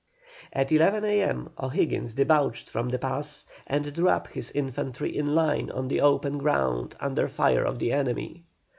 At 0.51 0.71
11 0.71 1.05
A.M. 1.05 1.51
O'Higgins 1.61 2.15
debouched 2.15 2.71
from 2.71 2.89
the 2.89 2.97
pass, 2.97 3.45
and 3.67 3.93
drew 3.93 4.09
up 4.09 4.25
his 4.29 4.49
infantry 4.49 5.15
in 5.15 5.35
line 5.35 5.69
on 5.69 5.89
the 5.89 6.01
open 6.01 6.39
ground 6.39 6.95
under 6.99 7.27
fire 7.27 7.63
of 7.63 7.77
the 7.77 7.91
enemy. 7.93 8.41